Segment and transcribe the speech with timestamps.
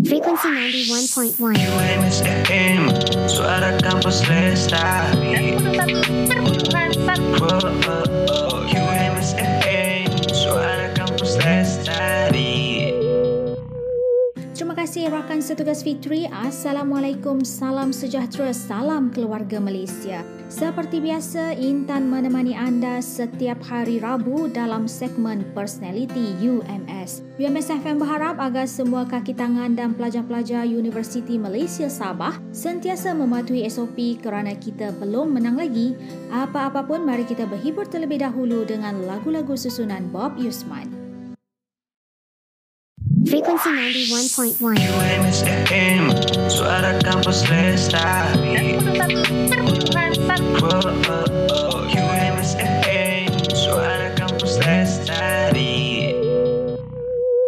[0.00, 1.36] Frequency 91.1.
[3.28, 5.60] Suara kampus lestari.
[15.10, 16.30] Rakan setugas Fitri.
[16.30, 20.22] Assalamualaikum, salam sejahtera, salam keluarga Malaysia.
[20.46, 27.26] Seperti biasa, Intan menemani anda setiap hari Rabu dalam segmen Personality UMS.
[27.42, 34.22] UMS FM berharap agar semua kaki tangan dan pelajar-pelajar Universiti Malaysia Sabah sentiasa mematuhi SOP
[34.22, 35.98] kerana kita belum menang lagi.
[36.30, 40.99] Apa-apa pun, mari kita berhibur terlebih dahulu dengan lagu-lagu susunan Bob Yusman.
[43.50, 44.06] Frequency
[44.38, 44.78] 91.1.
[44.78, 46.14] UMSM,
[46.46, 48.78] suara kampus lestari.
[51.90, 56.14] UMSM, suara kampus lestari.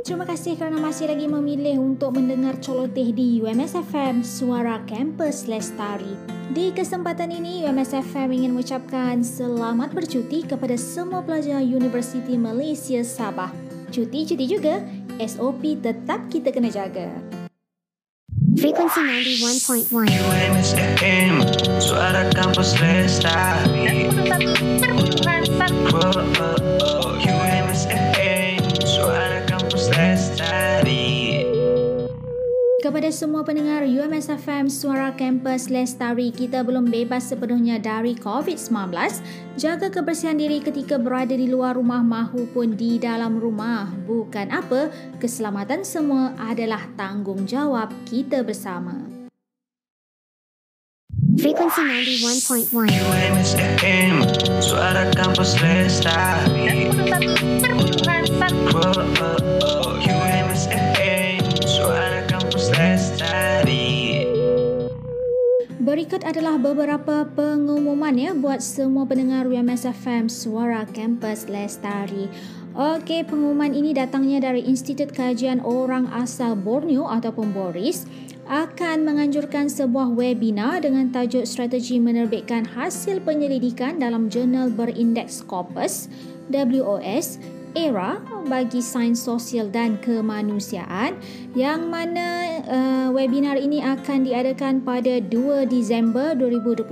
[0.00, 6.16] Terima kasih kerana masih lagi memilih untuk mendengar coloteh di UMS FM Suara Kampus Lestari.
[6.48, 13.52] Di kesempatan ini, UMS FM ingin mengucapkan selamat bercuti kepada semua pelajar Universiti Malaysia Sabah.
[13.90, 14.78] Cuti-cuti juga,
[15.20, 17.12] SOP tetap kita kena jaga.
[18.56, 19.00] Frequency
[19.48, 20.08] 91.1.
[20.08, 21.32] UMSM,
[21.80, 24.08] suara kampus lestari.
[25.92, 27.79] Oh, oh, oh, UMSM,
[32.90, 38.90] Kepada semua pendengar UMSFM Suara Kampus Lestari, kita belum bebas sepenuhnya dari COVID-19.
[39.54, 43.86] Jaga kebersihan diri ketika berada di luar rumah mahupun di dalam rumah.
[44.10, 44.90] Bukan apa,
[45.22, 48.98] keselamatan semua adalah tanggungjawab kita bersama.
[51.38, 54.26] Frequency 91.1 UMSFM
[54.58, 56.90] Suara Kampus Lestari
[66.00, 72.24] Berikut adalah beberapa pengumuman ya buat semua pendengar UMS FM Suara Kampus Lestari.
[72.72, 78.08] Okey, pengumuman ini datangnya dari Institut Kajian Orang Asal Borneo ataupun BORIS
[78.48, 86.08] akan menganjurkan sebuah webinar dengan tajuk strategi menerbitkan hasil penyelidikan dalam jurnal berindeks Scopus
[86.48, 91.14] WOS era bagi sains sosial dan kemanusiaan
[91.54, 96.90] yang mana uh, webinar ini akan diadakan pada 2 Disember 2021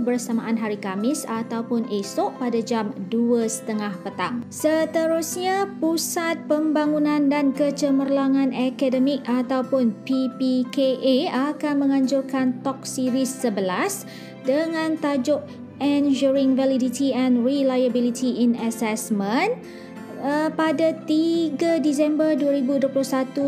[0.00, 4.44] bersamaan hari Kamis ataupun esok pada jam 2.30 petang.
[4.48, 14.08] Seterusnya, Pusat Pembangunan dan Kecemerlangan Akademik ataupun PPKA akan menganjurkan talk series 11
[14.44, 15.44] dengan tajuk
[15.82, 19.58] Ensuring Validity and Reliability in Assessment
[20.24, 22.88] uh, pada 3 Disember 2021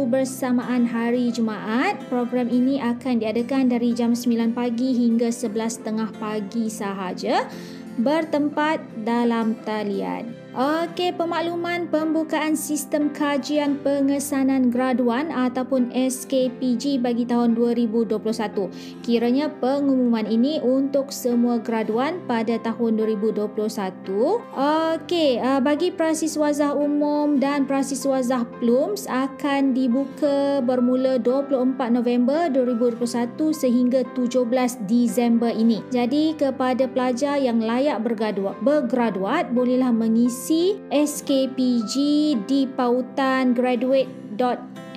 [0.06, 1.96] bersamaan hari Jumaat.
[2.12, 7.48] Program ini akan diadakan dari jam 9 pagi hingga 11.30 pagi sahaja
[7.96, 10.45] bertempat dalam talian.
[10.56, 18.72] Okey, pemakluman pembukaan sistem kajian pengesanan graduan ataupun SKPG bagi tahun 2021.
[19.04, 24.40] Kiranya pengumuman ini untuk semua graduan pada tahun 2021.
[24.96, 34.08] Okey, uh, bagi praisiswazah umum dan praisiswazah PLUMS akan dibuka bermula 24 November 2021 sehingga
[34.16, 35.84] 17 Disember ini.
[35.92, 40.45] Jadi kepada pelajar yang layak bergraduat, bergraduat bolehlah mengisi
[40.94, 41.94] SKPG
[42.46, 43.50] di pautan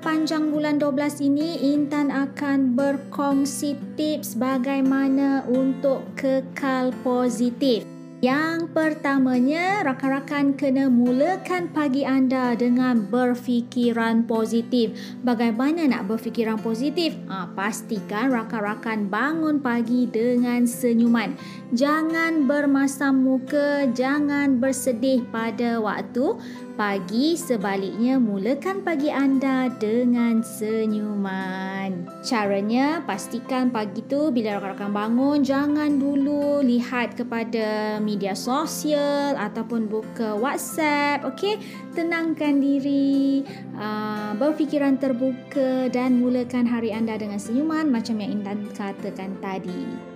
[0.04, 7.93] sepanjang bulan 12 ini Intan akan berkongsi tips bagaimana untuk kekal positif.
[8.24, 14.96] Yang pertamanya, rakan-rakan kena mulakan pagi anda dengan berfikiran positif.
[15.20, 17.12] Bagaimana nak berfikiran positif?
[17.28, 21.36] Ha, pastikan rakan-rakan bangun pagi dengan senyuman.
[21.76, 26.40] Jangan bermasam muka, jangan bersedih pada waktu
[26.80, 27.36] pagi.
[27.36, 32.08] Sebaliknya, mulakan pagi anda dengan senyuman.
[32.24, 40.38] Caranya, pastikan pagi tu bila rakan-rakan bangun, jangan dulu lihat kepada media sosial ataupun buka
[40.38, 41.58] WhatsApp, okey?
[41.98, 43.42] Tenangkan diri,
[43.74, 50.14] uh, berfikiran terbuka dan mulakan hari anda dengan senyuman macam yang Intan katakan tadi.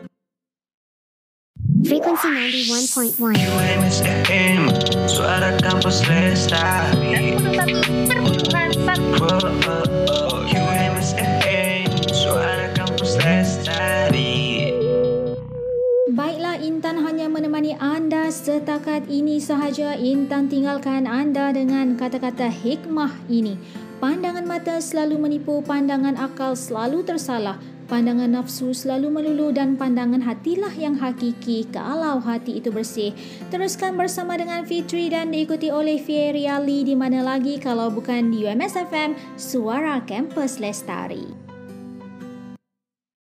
[1.89, 3.39] Frequency 91.1.
[3.39, 4.61] UMSM,
[5.09, 7.39] suara kampus lestari.
[17.59, 19.99] Menemani anda setakat ini sahaja.
[19.99, 23.59] Intan tinggalkan anda dengan kata-kata hikmah ini.
[23.99, 27.59] Pandangan mata selalu menipu, pandangan akal selalu tersalah.
[27.91, 33.11] Pandangan nafsu selalu melulu dan pandangan hatilah yang hakiki kalau hati itu bersih.
[33.51, 38.47] Teruskan bersama dengan Fitri dan diikuti oleh Fieria Lee di mana lagi kalau bukan di
[38.47, 41.48] UMS FM, Suara Kampus Lestari.